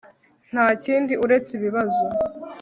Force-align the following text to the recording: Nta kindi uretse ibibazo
Nta 0.51 0.65
kindi 0.83 1.13
uretse 1.25 1.49
ibibazo 1.57 2.03